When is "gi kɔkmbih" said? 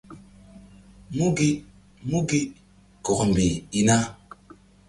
2.29-3.55